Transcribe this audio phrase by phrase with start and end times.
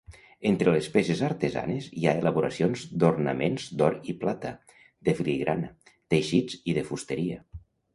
[0.51, 4.57] Entre les peces artesanes, hi ha elaboracions d'ornaments d'or i plata,
[5.11, 5.75] de filigrana,
[6.17, 7.43] teixits i de fusteria.